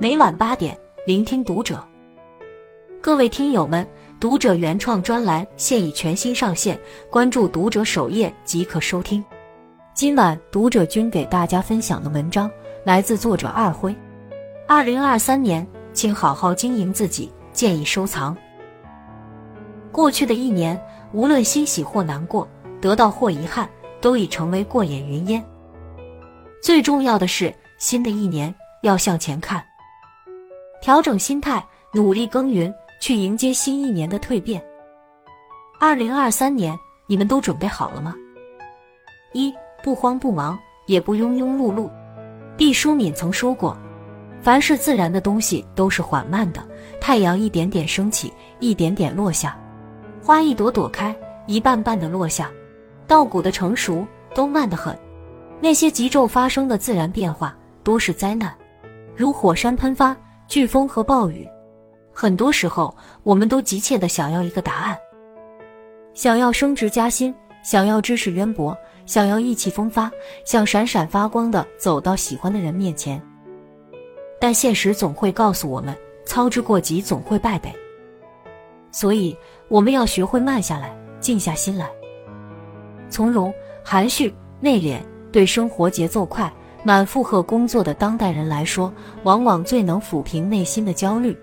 [0.00, 1.84] 每晚八点，聆听读者。
[3.00, 3.84] 各位听友们，
[4.20, 6.78] 读者原创专栏现已全新上线，
[7.10, 9.24] 关注读者首页即可收听。
[9.94, 12.48] 今晚读者君给大家分享的文章
[12.84, 13.92] 来自作者二辉。
[14.68, 18.36] 二零二三年，请好好经营自己，建议收藏。
[19.90, 20.80] 过去的一年，
[21.12, 22.46] 无论欣喜或难过，
[22.80, 23.68] 得到或遗憾，
[24.00, 25.44] 都已成为过眼云烟。
[26.62, 29.60] 最重要的是，新的一年要向前看。
[30.80, 34.62] 调整心态，努力耕耘，去迎接新一年的蜕变。
[35.80, 38.14] 二零二三年，你们都准备好了吗？
[39.32, 41.90] 一不慌不忙，也不庸庸碌碌。
[42.56, 43.76] 毕淑敏曾说过
[44.40, 46.66] ：“凡是自然的东西都是缓慢的，
[47.00, 49.50] 太阳一点点升起，一点点落下；
[50.22, 51.14] 花一朵朵开，
[51.46, 52.46] 一瓣瓣的落下；
[53.06, 54.96] 稻谷的成熟都慢得很。
[55.60, 58.54] 那些急骤发生的自然变化，多是灾难，
[59.16, 60.16] 如火山喷发。”
[60.48, 61.46] 飓风和暴雨，
[62.10, 64.98] 很多时候我们都急切的想要一个答案，
[66.14, 68.74] 想要升职加薪，想要知识渊博，
[69.04, 70.10] 想要意气风发，
[70.46, 73.22] 想闪闪发光的走到喜欢的人面前。
[74.40, 77.70] 但现实总会告诉我们，操之过急总会败北。
[78.90, 79.36] 所以
[79.68, 81.90] 我们要学会慢下来，静下心来，
[83.10, 83.52] 从容、
[83.84, 84.98] 含蓄、内敛，
[85.30, 86.50] 对生活节奏快。
[86.88, 88.90] 满负荷工作的当代人来说，
[89.22, 91.36] 往往最能抚平内心的焦虑。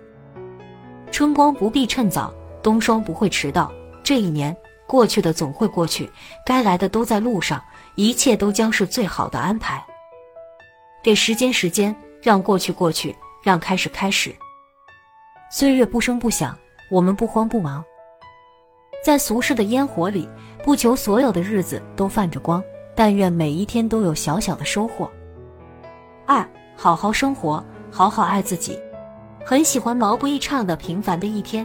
[1.11, 3.71] 春光不必趁早，冬霜不会迟到。
[4.03, 4.57] 这一年
[4.87, 6.09] 过去的总会过去，
[6.43, 9.85] 该来的都在路上，一切都将是最好的安排。
[11.03, 14.35] 给时间时间，让过去过去，让开始开始。
[15.51, 16.57] 岁月不声不响，
[16.89, 17.85] 我们不慌不忙。
[19.03, 20.27] 在俗世的烟火里，
[20.63, 22.63] 不求所有的日子都泛着光，
[22.95, 25.07] 但愿每一天都有小小的收获。
[26.25, 28.77] 二，好好生活，好好爱自己。
[29.45, 31.63] 很喜欢毛不易唱的《平凡的一天》，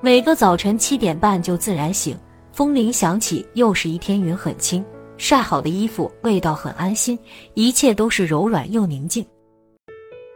[0.00, 2.18] 每个早晨七点半就自然醒，
[2.52, 4.82] 风铃响起，又是一天，云很轻，
[5.18, 7.18] 晒好的衣服味道很安心，
[7.52, 9.24] 一切都是柔软又宁静。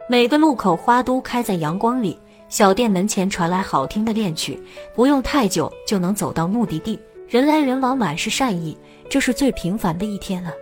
[0.07, 2.17] 每个路口花都开在阳光里，
[2.47, 4.61] 小店门前传来好听的恋曲，
[4.93, 8.77] 不用太久就能走到目的地，人来人往，满是善意，
[9.09, 10.53] 这是最平凡的一天了。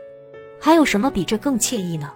[0.62, 2.12] 还有什么比这更惬意呢？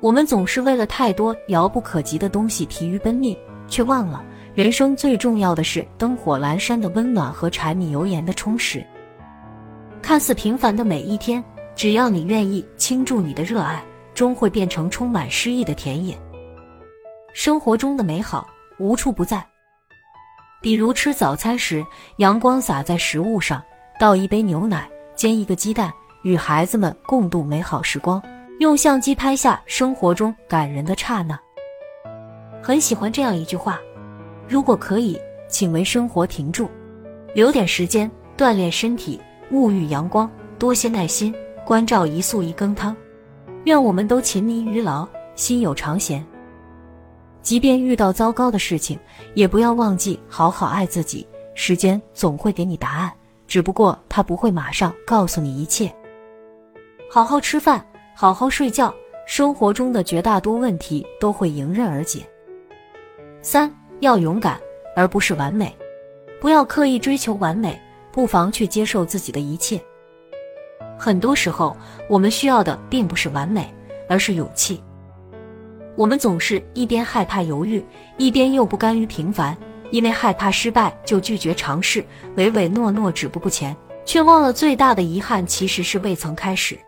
[0.00, 3.36] 我们总是为了太多遥不可及的东西疲于奔命，
[3.66, 4.22] 却忘了
[4.54, 8.84] 人生最重要的是灯火阑珊的温暖和柴米油盐的充实。
[10.02, 11.42] 看似平凡的每一天，
[11.74, 13.82] 只要你愿意倾注你的热爱，
[14.14, 16.16] 终会变成充满诗意的田野。
[17.32, 18.46] 生活中的美好
[18.78, 19.44] 无处不在，
[20.62, 21.84] 比如吃早餐时，
[22.18, 23.62] 阳光洒在食物上，
[23.98, 25.92] 倒一杯牛奶，煎一个鸡蛋，
[26.22, 28.22] 与孩子们共度美好时光。
[28.58, 31.38] 用相机拍下生活中感人的刹那，
[32.62, 33.78] 很喜欢这样一句话：
[34.48, 36.70] 如果可以，请为生活停住，
[37.34, 39.20] 留点时间锻炼身体，
[39.52, 41.34] 沐浴阳光，多些耐心
[41.66, 42.96] 关照一素一羹汤。
[43.64, 46.24] 愿我们都勤迷于劳，心有长闲。
[47.42, 48.98] 即便遇到糟糕的事情，
[49.34, 51.28] 也不要忘记好好爱自己。
[51.54, 53.12] 时间总会给你答案，
[53.46, 55.94] 只不过他不会马上告诉你一切。
[57.10, 57.86] 好好吃饭。
[58.18, 58.94] 好好睡觉，
[59.26, 62.26] 生活中的绝大多问题都会迎刃而解。
[63.42, 64.58] 三要勇敢，
[64.96, 65.76] 而不是完美，
[66.40, 67.78] 不要刻意追求完美，
[68.10, 69.78] 不妨去接受自己的一切。
[70.98, 71.76] 很多时候，
[72.08, 73.70] 我们需要的并不是完美，
[74.08, 74.82] 而是勇气。
[75.94, 77.84] 我们总是一边害怕犹豫，
[78.16, 79.54] 一边又不甘于平凡，
[79.90, 82.02] 因为害怕失败就拒绝尝试，
[82.36, 83.76] 唯唯诺诺止步不前，
[84.06, 86.78] 却忘了最大的遗憾其实是未曾开始。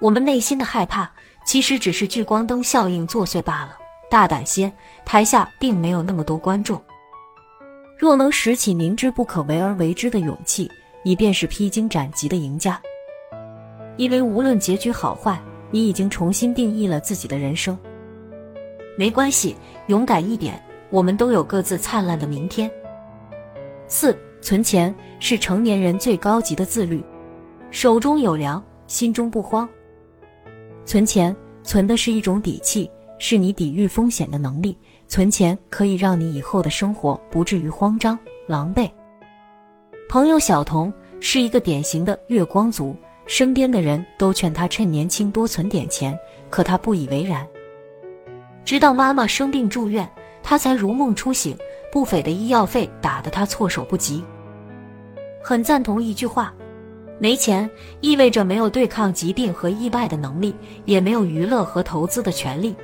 [0.00, 1.10] 我们内心的害怕，
[1.44, 3.76] 其实只是聚光灯效应作祟罢了。
[4.10, 4.72] 大胆些，
[5.04, 6.80] 台下并没有那么多观众。
[7.98, 10.70] 若能拾起明知不可为而为之的勇气，
[11.04, 12.80] 你便是披荆斩棘的赢家。
[13.98, 15.38] 因为无论结局好坏，
[15.70, 17.78] 你已经重新定义了自己的人生。
[18.96, 19.54] 没关系，
[19.88, 22.70] 勇敢一点，我们都有各自灿烂的明天。
[23.86, 27.04] 四，存钱是成年人最高级的自律，
[27.70, 29.68] 手中有粮，心中不慌。
[30.90, 34.76] 存钱，存的是一种底气，是你抵御风险的能力。
[35.06, 38.90] 存钱可以让你以后的生活不至于慌张狼狈。
[40.08, 46.18] 朋友小童是一个典型的月光族，身边的人都劝他趁年轻多存点钱，
[46.50, 47.46] 可他不以为然。
[48.64, 50.10] 直到妈妈生病住院，
[50.42, 51.56] 他才如梦初醒，
[51.92, 54.24] 不菲的医药费打得他措手不及。
[55.40, 56.52] 很赞同一句话。
[57.20, 57.68] 没钱
[58.00, 60.54] 意味着没有对抗疾病和意外的能力，
[60.86, 62.74] 也没有娱乐和投资的权利。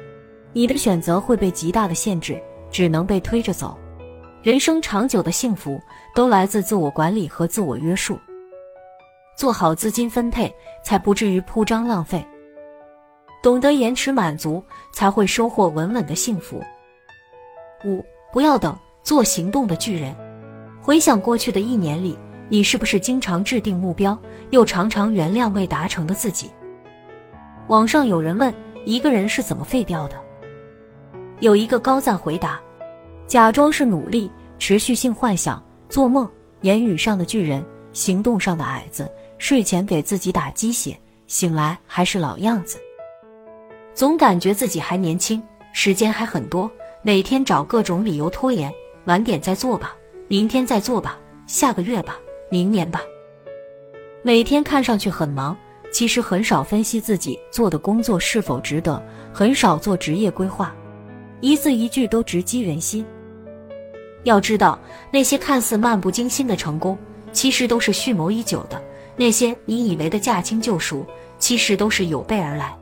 [0.52, 2.38] 你的选择会被极大的限制，
[2.70, 3.76] 只能被推着走。
[4.42, 5.80] 人生长久的幸福
[6.14, 8.18] 都来自自我管理和自我约束。
[9.38, 10.54] 做好资金分配，
[10.84, 12.24] 才不至于铺张浪费。
[13.42, 14.62] 懂得延迟满足，
[14.92, 16.62] 才会收获稳稳的幸福。
[17.86, 20.14] 五，不要等，做行动的巨人。
[20.80, 22.18] 回想过去的一年里，
[22.48, 24.16] 你是不是经常制定目标，
[24.50, 26.50] 又常常原谅未达成的自己？
[27.68, 28.52] 网上有人问，
[28.84, 30.16] 一个人是怎么废掉的？
[31.40, 32.60] 有一个高赞回答：
[33.26, 39.10] 假装是努力，持续性幻想，做梦，言语上的巨人，行动上的矮子。
[39.38, 42.78] 睡前给自己打鸡血，醒来还是老样子。
[43.92, 45.42] 总感觉自己还年轻，
[45.74, 46.70] 时间还很多，
[47.02, 48.72] 每天找各种理由拖延，
[49.04, 49.94] 晚点再做吧，
[50.26, 52.16] 明天再做吧，下个月吧，
[52.48, 53.00] 明年吧。
[54.22, 55.56] 每天看上去很忙，
[55.92, 59.00] 其实很少分析自己做的工作是否值得，
[59.32, 60.74] 很少做职业规划，
[61.40, 63.06] 一字一句都直击人心。
[64.24, 64.78] 要知道，
[65.12, 66.98] 那些看似漫不经心的成功，
[67.32, 68.82] 其实都是蓄谋已久的。
[69.16, 71.06] 那些你以为的驾轻就熟，
[71.38, 72.76] 其实都是有备而来。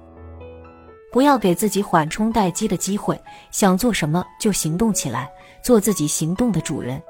[1.12, 3.20] 不要给自己缓冲待机的机会，
[3.52, 5.30] 想做什么就行动起来，
[5.62, 7.00] 做自己行动的主人。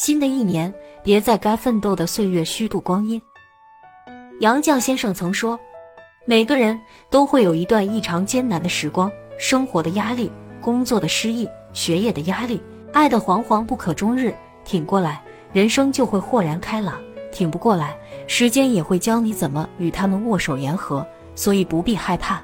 [0.00, 3.20] 新的一年，别在该奋斗的岁月虚度光阴。
[4.40, 5.60] 杨绛先生曾说
[6.24, 6.80] ：“每个人
[7.10, 12.62] 都会有一段异常艰难的时光，生活的压力，工作的失意，学业的压力，
[12.94, 14.34] 爱的惶惶不可终日。
[14.64, 16.98] 挺过来，人生就会豁然开朗。”
[17.30, 17.94] 挺不过来，
[18.26, 22.42] 时间也会教你怎么与他们握手言和，所以不必害怕。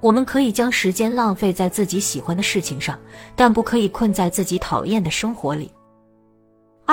[0.00, 2.98] 我们可以将时间浪费在自己喜欢的事情上，
[3.34, 5.72] 但不可以困在自己讨厌的生活里。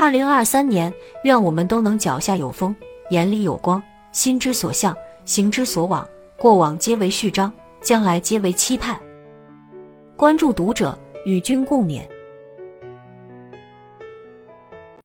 [0.02, 0.94] 二零二三年，
[1.26, 2.74] 愿我们都能脚下有风，
[3.10, 6.08] 眼里有光，心之所向，行之所往。
[6.38, 7.52] 过往皆为序章，
[7.82, 8.98] 将来皆为期盼。
[10.16, 12.04] 关注读者，与君共勉。